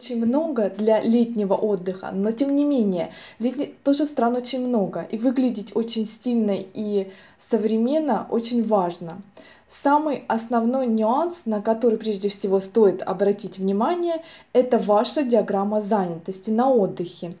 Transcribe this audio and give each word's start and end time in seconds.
очень 0.00 0.24
много 0.24 0.70
для 0.70 1.00
летнего 1.00 1.54
отдыха, 1.54 2.10
но 2.10 2.30
тем 2.30 2.56
не 2.56 2.64
менее, 2.64 3.12
летний 3.38 3.74
тоже 3.84 4.06
стран 4.06 4.34
очень 4.34 4.66
много, 4.66 5.06
и 5.10 5.18
выглядеть 5.18 5.76
очень 5.76 6.06
стильно 6.06 6.56
и 6.56 7.10
современно 7.50 8.26
очень 8.30 8.66
важно. 8.66 9.20
Самый 9.82 10.24
основной 10.26 10.86
нюанс, 10.86 11.34
на 11.44 11.60
который 11.60 11.98
прежде 11.98 12.30
всего 12.30 12.60
стоит 12.60 13.02
обратить 13.02 13.58
внимание, 13.58 14.22
это 14.54 14.78
ваша 14.78 15.22
диаграмма 15.22 15.82
занятости 15.82 16.50
на 16.50 16.72
отдыхе 16.72 17.34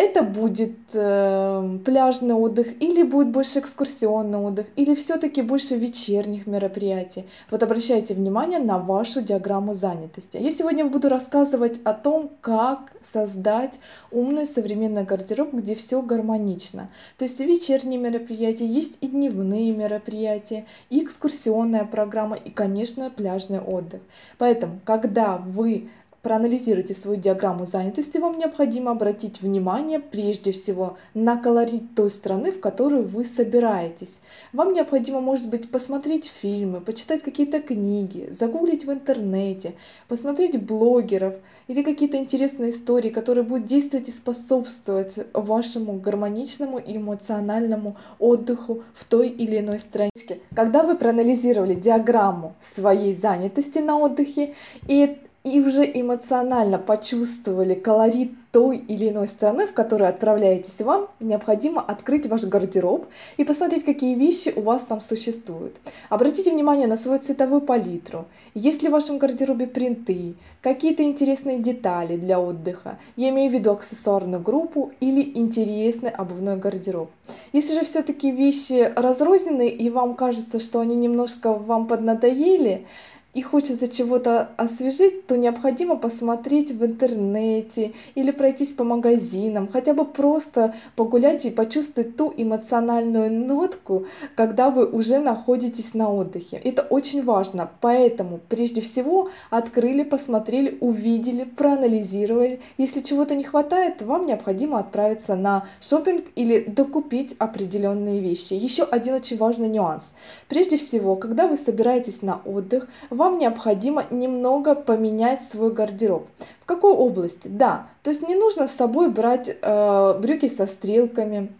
это 0.00 0.22
будет 0.22 0.78
э, 0.94 1.78
пляжный 1.84 2.34
отдых, 2.34 2.68
или 2.80 3.02
будет 3.02 3.28
больше 3.28 3.58
экскурсионный 3.58 4.38
отдых, 4.38 4.66
или 4.76 4.94
все-таки 4.94 5.42
больше 5.42 5.76
вечерних 5.76 6.46
мероприятий. 6.46 7.26
Вот 7.50 7.62
обращайте 7.62 8.14
внимание 8.14 8.58
на 8.58 8.78
вашу 8.78 9.20
диаграмму 9.20 9.74
занятости. 9.74 10.38
Я 10.38 10.52
сегодня 10.52 10.86
буду 10.86 11.10
рассказывать 11.10 11.80
о 11.84 11.92
том, 11.92 12.30
как 12.40 12.92
создать 13.12 13.78
умный 14.10 14.46
современный 14.46 15.04
гардероб, 15.04 15.52
где 15.52 15.74
все 15.74 16.00
гармонично. 16.00 16.88
То 17.18 17.26
есть 17.26 17.38
вечерние 17.40 17.98
мероприятия, 17.98 18.66
есть 18.66 18.94
и 19.02 19.06
дневные 19.06 19.70
мероприятия, 19.72 20.64
и 20.88 21.04
экскурсионная 21.04 21.84
программа, 21.84 22.36
и, 22.36 22.50
конечно, 22.50 23.10
пляжный 23.10 23.60
отдых. 23.60 24.00
Поэтому, 24.38 24.80
когда 24.84 25.36
вы 25.36 25.90
проанализируйте 26.22 26.94
свою 26.94 27.18
диаграмму 27.18 27.64
занятости, 27.64 28.18
вам 28.18 28.38
необходимо 28.38 28.90
обратить 28.90 29.40
внимание 29.40 30.00
прежде 30.00 30.52
всего 30.52 30.98
на 31.14 31.36
колорит 31.36 31.94
той 31.94 32.10
страны, 32.10 32.52
в 32.52 32.60
которую 32.60 33.06
вы 33.06 33.24
собираетесь. 33.24 34.20
Вам 34.52 34.72
необходимо, 34.72 35.20
может 35.20 35.48
быть, 35.48 35.70
посмотреть 35.70 36.30
фильмы, 36.42 36.80
почитать 36.80 37.22
какие-то 37.22 37.60
книги, 37.60 38.28
загуглить 38.30 38.84
в 38.84 38.92
интернете, 38.92 39.74
посмотреть 40.08 40.62
блогеров 40.62 41.34
или 41.68 41.82
какие-то 41.82 42.18
интересные 42.18 42.70
истории, 42.70 43.10
которые 43.10 43.44
будут 43.44 43.66
действовать 43.66 44.08
и 44.08 44.12
способствовать 44.12 45.14
вашему 45.32 45.94
гармоничному 45.94 46.78
и 46.78 46.96
эмоциональному 46.96 47.96
отдыху 48.18 48.82
в 48.94 49.04
той 49.04 49.28
или 49.28 49.58
иной 49.60 49.78
стране. 49.78 50.10
Когда 50.54 50.82
вы 50.82 50.96
проанализировали 50.96 51.74
диаграмму 51.74 52.54
своей 52.74 53.14
занятости 53.14 53.78
на 53.78 53.98
отдыхе 53.98 54.54
и 54.86 55.18
и 55.42 55.58
уже 55.60 55.90
эмоционально 55.92 56.78
почувствовали 56.78 57.74
колорит 57.74 58.32
той 58.52 58.78
или 58.78 59.08
иной 59.08 59.26
страны, 59.28 59.66
в 59.66 59.72
которую 59.72 60.10
отправляетесь, 60.10 60.78
вам 60.80 61.08
необходимо 61.20 61.80
открыть 61.80 62.26
ваш 62.26 62.44
гардероб 62.44 63.06
и 63.36 63.44
посмотреть, 63.44 63.84
какие 63.84 64.14
вещи 64.14 64.52
у 64.54 64.60
вас 64.60 64.82
там 64.82 65.00
существуют. 65.00 65.76
Обратите 66.08 66.50
внимание 66.50 66.86
на 66.86 66.96
свою 66.96 67.20
цветовую 67.20 67.60
палитру. 67.60 68.26
Есть 68.54 68.82
ли 68.82 68.88
в 68.88 68.92
вашем 68.92 69.18
гардеробе 69.18 69.66
принты, 69.66 70.34
какие-то 70.62 71.04
интересные 71.04 71.60
детали 71.60 72.16
для 72.16 72.40
отдыха. 72.40 72.98
Я 73.16 73.30
имею 73.30 73.50
в 73.50 73.54
виду 73.54 73.70
аксессуарную 73.70 74.42
группу 74.42 74.92
или 75.00 75.22
интересный 75.38 76.10
обувной 76.10 76.56
гардероб. 76.56 77.10
Если 77.52 77.74
же 77.74 77.84
все-таки 77.84 78.30
вещи 78.30 78.92
разрознены 78.96 79.68
и 79.68 79.88
вам 79.88 80.16
кажется, 80.16 80.58
что 80.58 80.80
они 80.80 80.96
немножко 80.96 81.52
вам 81.52 81.86
поднадоели, 81.86 82.86
и 83.32 83.42
хочется 83.42 83.88
чего-то 83.88 84.50
освежить, 84.56 85.26
то 85.26 85.36
необходимо 85.36 85.96
посмотреть 85.96 86.72
в 86.72 86.84
интернете 86.84 87.92
или 88.16 88.32
пройтись 88.32 88.72
по 88.72 88.82
магазинам, 88.82 89.68
хотя 89.72 89.94
бы 89.94 90.04
просто 90.04 90.74
погулять 90.96 91.44
и 91.44 91.50
почувствовать 91.50 92.16
ту 92.16 92.32
эмоциональную 92.36 93.30
нотку, 93.30 94.06
когда 94.34 94.70
вы 94.70 94.84
уже 94.84 95.20
находитесь 95.20 95.94
на 95.94 96.12
отдыхе. 96.12 96.56
Это 96.56 96.82
очень 96.82 97.22
важно, 97.22 97.70
поэтому 97.80 98.40
прежде 98.48 98.80
всего 98.80 99.30
открыли, 99.50 100.02
посмотрели, 100.02 100.76
увидели, 100.80 101.44
проанализировали. 101.44 102.60
Если 102.78 103.00
чего-то 103.00 103.36
не 103.36 103.44
хватает, 103.44 104.02
вам 104.02 104.26
необходимо 104.26 104.80
отправиться 104.80 105.36
на 105.36 105.66
шопинг 105.80 106.24
или 106.34 106.64
докупить 106.64 107.36
определенные 107.38 108.20
вещи. 108.20 108.54
Еще 108.54 108.82
один 108.82 109.14
очень 109.14 109.36
важный 109.36 109.68
нюанс. 109.68 110.02
Прежде 110.48 110.76
всего, 110.78 111.14
когда 111.14 111.46
вы 111.46 111.56
собираетесь 111.56 112.22
на 112.22 112.40
отдых, 112.44 112.88
вам 113.20 113.36
необходимо 113.36 114.06
немного 114.10 114.74
поменять 114.74 115.46
свой 115.46 115.70
гардероб. 115.74 116.26
Какой 116.70 116.92
области? 116.92 117.48
Да, 117.48 117.88
то 118.04 118.10
есть 118.10 118.22
не 118.28 118.36
нужно 118.36 118.68
с 118.68 118.76
собой 118.76 119.10
брать 119.10 119.48
э, 119.48 120.18
брюки 120.20 120.48
со 120.48 120.68
стрелками, 120.68 121.50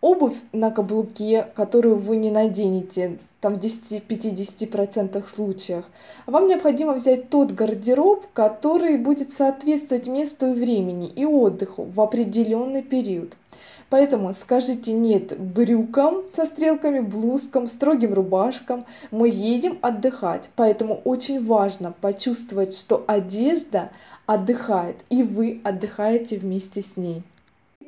обувь 0.00 0.36
на 0.52 0.70
каблуке, 0.70 1.48
которую 1.56 1.96
вы 1.96 2.14
не 2.14 2.30
наденете 2.30 3.18
там 3.40 3.54
в 3.54 3.58
10-50% 3.58 5.20
случаях. 5.34 5.86
Вам 6.26 6.46
необходимо 6.46 6.92
взять 6.92 7.28
тот 7.28 7.50
гардероб, 7.50 8.24
который 8.34 8.98
будет 8.98 9.32
соответствовать 9.32 10.06
месту 10.06 10.52
и 10.52 10.54
времени 10.54 11.08
и 11.08 11.24
отдыху 11.24 11.82
в 11.82 12.00
определенный 12.00 12.82
период. 12.82 13.32
Поэтому 13.92 14.32
скажите 14.32 14.92
нет 14.92 15.38
брюкам 15.38 16.22
со 16.34 16.46
стрелками, 16.46 17.00
блузкам, 17.00 17.66
строгим 17.66 18.14
рубашкам. 18.14 18.86
Мы 19.10 19.28
едем 19.28 19.78
отдыхать. 19.82 20.48
Поэтому 20.56 21.02
очень 21.04 21.44
важно 21.44 21.92
почувствовать, 22.00 22.74
что 22.74 23.04
одежда 23.06 23.90
отдыхает, 24.26 24.96
и 25.10 25.22
вы 25.22 25.60
отдыхаете 25.64 26.38
вместе 26.38 26.82
с 26.82 26.96
ней. 26.96 27.22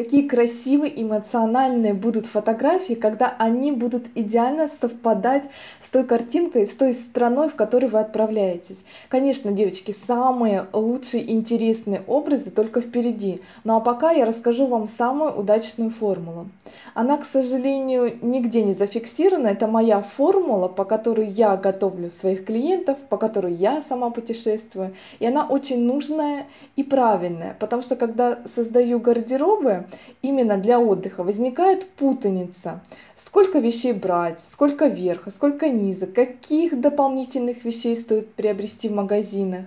Какие 0.00 0.26
красивые, 0.26 1.02
эмоциональные 1.02 1.92
будут 1.92 2.24
фотографии, 2.24 2.94
когда 2.94 3.34
они 3.36 3.70
будут 3.70 4.06
идеально 4.14 4.66
совпадать 4.80 5.44
с 5.84 5.90
той 5.90 6.04
картинкой, 6.04 6.66
с 6.66 6.70
той 6.70 6.94
страной, 6.94 7.50
в 7.50 7.54
которой 7.54 7.84
вы 7.84 7.98
отправляетесь. 7.98 8.78
Конечно, 9.10 9.52
девочки, 9.52 9.94
самые 10.06 10.64
лучшие, 10.72 11.30
интересные 11.30 12.02
образы 12.06 12.50
только 12.50 12.80
впереди. 12.80 13.42
Ну 13.64 13.76
а 13.76 13.80
пока 13.80 14.10
я 14.12 14.24
расскажу 14.24 14.68
вам 14.68 14.88
самую 14.88 15.38
удачную 15.38 15.90
формулу. 15.90 16.48
Она, 16.94 17.18
к 17.18 17.26
сожалению, 17.30 18.16
нигде 18.22 18.62
не 18.62 18.72
зафиксирована. 18.72 19.48
Это 19.48 19.66
моя 19.66 20.00
формула, 20.00 20.68
по 20.68 20.84
которой 20.84 21.26
я 21.26 21.58
готовлю 21.58 22.08
своих 22.08 22.46
клиентов, 22.46 22.96
по 23.10 23.18
которой 23.18 23.52
я 23.52 23.82
сама 23.82 24.08
путешествую. 24.08 24.94
И 25.18 25.26
она 25.26 25.46
очень 25.46 25.84
нужная 25.84 26.46
и 26.76 26.82
правильная, 26.82 27.54
потому 27.60 27.82
что 27.82 27.96
когда 27.96 28.38
создаю 28.54 28.98
гардеробы, 28.98 29.84
именно 30.22 30.56
для 30.56 30.80
отдыха, 30.80 31.22
возникает 31.22 31.88
путаница. 31.90 32.80
Сколько 33.16 33.58
вещей 33.58 33.92
брать, 33.92 34.40
сколько 34.40 34.86
верха, 34.86 35.30
сколько 35.30 35.68
низа, 35.68 36.06
каких 36.06 36.80
дополнительных 36.80 37.64
вещей 37.64 37.94
стоит 37.94 38.32
приобрести 38.34 38.88
в 38.88 38.92
магазинах, 38.92 39.66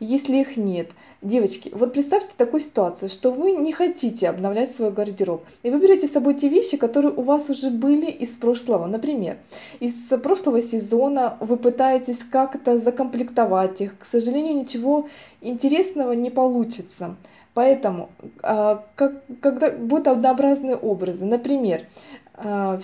если 0.00 0.38
их 0.38 0.56
нет. 0.56 0.90
Девочки, 1.22 1.70
вот 1.74 1.94
представьте 1.94 2.32
такую 2.36 2.60
ситуацию, 2.60 3.08
что 3.08 3.30
вы 3.30 3.52
не 3.52 3.72
хотите 3.72 4.28
обновлять 4.28 4.76
свой 4.76 4.90
гардероб, 4.90 5.44
и 5.62 5.70
вы 5.70 5.78
берете 5.78 6.06
с 6.06 6.12
собой 6.12 6.34
те 6.34 6.48
вещи, 6.48 6.76
которые 6.76 7.14
у 7.14 7.22
вас 7.22 7.48
уже 7.48 7.70
были 7.70 8.10
из 8.10 8.30
прошлого. 8.30 8.86
Например, 8.86 9.38
из 9.80 9.94
прошлого 10.22 10.60
сезона 10.60 11.38
вы 11.40 11.56
пытаетесь 11.56 12.18
как-то 12.30 12.78
закомплектовать 12.78 13.80
их, 13.80 13.98
к 13.98 14.04
сожалению, 14.04 14.54
ничего 14.54 15.08
интересного 15.40 16.12
не 16.12 16.30
получится. 16.30 17.16
Поэтому, 17.54 18.10
а, 18.42 18.84
как, 18.96 19.22
когда 19.40 19.70
будут 19.70 20.08
однообразные 20.08 20.76
образы, 20.76 21.24
например, 21.24 21.86
а, 22.34 22.80